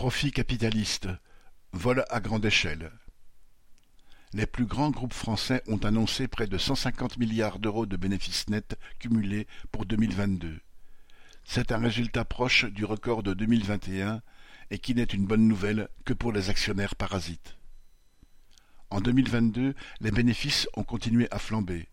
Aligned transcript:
Profit 0.00 0.32
capitaliste, 0.32 1.08
vol 1.74 2.06
à 2.08 2.20
grande 2.20 2.46
échelle. 2.46 2.90
Les 4.32 4.46
plus 4.46 4.64
grands 4.64 4.90
groupes 4.90 5.12
français 5.12 5.62
ont 5.66 5.76
annoncé 5.76 6.26
près 6.26 6.46
de 6.46 6.56
cent 6.56 6.74
cinquante 6.74 7.18
milliards 7.18 7.58
d'euros 7.58 7.84
de 7.84 7.98
bénéfices 7.98 8.48
nets 8.48 8.78
cumulés 8.98 9.46
pour 9.70 9.84
deux 9.84 9.96
mille 9.96 10.14
vingt-deux. 10.14 10.58
C'est 11.44 11.70
un 11.70 11.76
résultat 11.76 12.24
proche 12.24 12.64
du 12.64 12.86
record 12.86 13.22
de 13.22 13.34
deux 13.34 13.44
mille 13.44 13.66
vingt 13.66 13.86
et 13.88 14.00
un 14.00 14.22
et 14.70 14.78
qui 14.78 14.94
n'est 14.94 15.04
une 15.04 15.26
bonne 15.26 15.46
nouvelle 15.46 15.90
que 16.06 16.14
pour 16.14 16.32
les 16.32 16.48
actionnaires 16.48 16.96
parasites. 16.96 17.58
En 18.88 19.02
deux 19.02 19.12
mille 19.12 19.28
vingt-deux, 19.28 19.74
les 20.00 20.10
bénéfices 20.10 20.66
ont 20.76 20.82
continué 20.82 21.28
à 21.30 21.38
flamber. 21.38 21.88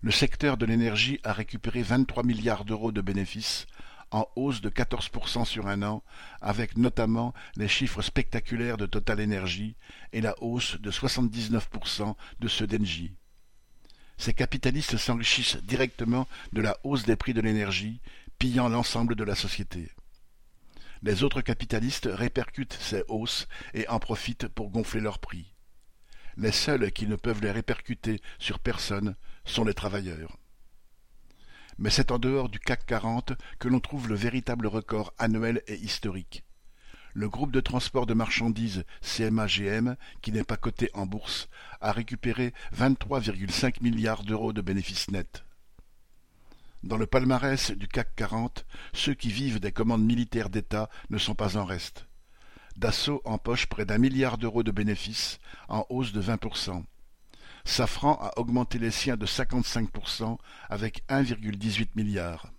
Le 0.00 0.12
secteur 0.12 0.56
de 0.56 0.66
l'énergie 0.66 1.18
a 1.24 1.32
récupéré 1.32 1.82
vingt-trois 1.82 2.22
milliards 2.22 2.64
d'euros 2.64 2.92
de 2.92 3.00
bénéfices, 3.00 3.66
en 4.12 4.28
hausse 4.36 4.60
de 4.60 4.68
14% 4.68 5.44
sur 5.44 5.66
un 5.66 5.82
an, 5.82 6.02
avec 6.40 6.76
notamment 6.76 7.34
les 7.56 7.68
chiffres 7.68 8.02
spectaculaires 8.02 8.76
de 8.76 8.86
Total 8.86 9.20
Energy 9.20 9.74
et 10.12 10.20
la 10.20 10.34
hausse 10.42 10.78
de 10.80 10.90
79% 10.90 12.14
de 12.38 12.48
ceux 12.48 12.66
d'Engie. 12.66 13.14
Ces 14.18 14.34
capitalistes 14.34 14.98
s'enrichissent 14.98 15.56
directement 15.56 16.28
de 16.52 16.60
la 16.60 16.76
hausse 16.84 17.04
des 17.04 17.16
prix 17.16 17.34
de 17.34 17.40
l'énergie, 17.40 18.00
pillant 18.38 18.68
l'ensemble 18.68 19.16
de 19.16 19.24
la 19.24 19.34
société. 19.34 19.90
Les 21.02 21.24
autres 21.24 21.40
capitalistes 21.40 22.08
répercutent 22.12 22.78
ces 22.80 23.02
hausses 23.08 23.48
et 23.74 23.88
en 23.88 23.98
profitent 23.98 24.46
pour 24.46 24.70
gonfler 24.70 25.00
leurs 25.00 25.18
prix. 25.18 25.54
Les 26.36 26.52
seuls 26.52 26.92
qui 26.92 27.06
ne 27.06 27.16
peuvent 27.16 27.42
les 27.42 27.50
répercuter 27.50 28.20
sur 28.38 28.58
personne 28.58 29.16
sont 29.44 29.64
les 29.64 29.74
travailleurs 29.74 30.36
mais 31.82 31.90
c'est 31.90 32.12
en 32.12 32.18
dehors 32.20 32.48
du 32.48 32.60
CAC 32.60 32.86
40 32.86 33.32
que 33.58 33.66
l'on 33.66 33.80
trouve 33.80 34.08
le 34.08 34.14
véritable 34.14 34.68
record 34.68 35.12
annuel 35.18 35.62
et 35.66 35.74
historique. 35.74 36.44
Le 37.12 37.28
groupe 37.28 37.50
de 37.50 37.60
transport 37.60 38.06
de 38.06 38.14
marchandises 38.14 38.84
CMA-GM, 39.02 39.96
qui 40.22 40.30
n'est 40.30 40.44
pas 40.44 40.56
coté 40.56 40.90
en 40.94 41.06
bourse, 41.06 41.48
a 41.80 41.90
récupéré 41.90 42.54
23,5 42.78 43.82
milliards 43.82 44.22
d'euros 44.22 44.52
de 44.52 44.60
bénéfices 44.60 45.10
nets. 45.10 45.44
Dans 46.84 46.96
le 46.96 47.06
palmarès 47.06 47.72
du 47.72 47.88
CAC 47.88 48.14
40, 48.14 48.64
ceux 48.92 49.14
qui 49.14 49.30
vivent 49.30 49.58
des 49.58 49.72
commandes 49.72 50.04
militaires 50.04 50.50
d'État 50.50 50.88
ne 51.10 51.18
sont 51.18 51.34
pas 51.34 51.56
en 51.56 51.64
reste. 51.64 52.06
Dassault 52.76 53.22
empoche 53.24 53.66
près 53.66 53.86
d'un 53.86 53.98
milliard 53.98 54.38
d'euros 54.38 54.62
de 54.62 54.70
bénéfices, 54.70 55.40
en 55.68 55.84
hausse 55.90 56.12
de 56.12 56.22
20%. 56.22 56.84
Safran 57.64 58.18
a 58.20 58.38
augmenté 58.38 58.78
les 58.78 58.90
siens 58.90 59.16
de 59.16 59.26
55% 59.26 60.38
avec 60.68 61.04
1,18 61.08 61.88
milliard. 61.94 62.52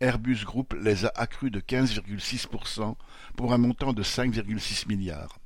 Airbus 0.00 0.44
Group 0.44 0.74
les 0.80 1.04
a 1.04 1.12
accrus 1.16 1.50
de 1.50 1.60
15,6% 1.60 2.94
pour 3.36 3.52
un 3.52 3.58
montant 3.58 3.92
de 3.92 4.02
5,6 4.02 4.86
milliards. 4.86 5.38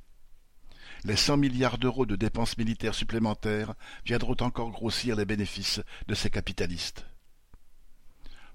Les 1.05 1.15
100 1.15 1.37
milliards 1.37 1.77
d'euros 1.77 2.05
de 2.05 2.15
dépenses 2.15 2.57
militaires 2.57 2.95
supplémentaires 2.95 3.73
viendront 4.05 4.37
encore 4.39 4.71
grossir 4.71 5.15
les 5.15 5.25
bénéfices 5.25 5.81
de 6.07 6.13
ces 6.13 6.29
capitalistes. 6.29 7.05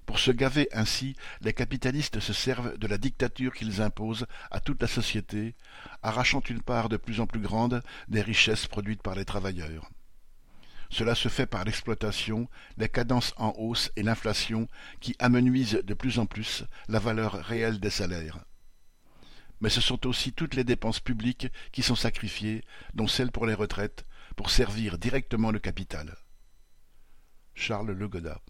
Pour 0.09 0.17
se 0.17 0.31
gaver 0.31 0.67
ainsi, 0.71 1.15
les 1.41 1.53
capitalistes 1.53 2.19
se 2.19 2.33
servent 2.33 2.79
de 2.79 2.87
la 2.87 2.97
dictature 2.97 3.53
qu'ils 3.53 3.79
imposent 3.79 4.25
à 4.49 4.59
toute 4.59 4.81
la 4.81 4.87
société, 4.87 5.53
arrachant 6.01 6.41
une 6.49 6.63
part 6.63 6.89
de 6.89 6.97
plus 6.97 7.19
en 7.19 7.27
plus 7.27 7.39
grande 7.39 7.83
des 8.07 8.23
richesses 8.23 8.65
produites 8.65 9.03
par 9.03 9.13
les 9.13 9.23
travailleurs. 9.23 9.87
Cela 10.89 11.13
se 11.13 11.29
fait 11.29 11.45
par 11.45 11.63
l'exploitation, 11.63 12.49
les 12.77 12.89
cadences 12.89 13.35
en 13.37 13.53
hausse 13.59 13.91
et 13.97 14.01
l'inflation 14.01 14.67
qui 14.99 15.15
amenuisent 15.19 15.83
de 15.83 15.93
plus 15.93 16.17
en 16.17 16.25
plus 16.25 16.63
la 16.87 16.97
valeur 16.97 17.33
réelle 17.33 17.79
des 17.79 17.91
salaires. 17.91 18.43
Mais 19.61 19.69
ce 19.69 19.79
sont 19.79 20.07
aussi 20.07 20.33
toutes 20.33 20.55
les 20.55 20.63
dépenses 20.63 20.99
publiques 20.99 21.49
qui 21.71 21.83
sont 21.83 21.95
sacrifiées, 21.95 22.63
dont 22.95 23.07
celles 23.07 23.31
pour 23.31 23.45
les 23.45 23.53
retraites, 23.53 24.07
pour 24.35 24.49
servir 24.49 24.97
directement 24.97 25.51
le 25.51 25.59
capital. 25.59 26.17
Charles 27.53 27.91
Legoda 27.91 28.41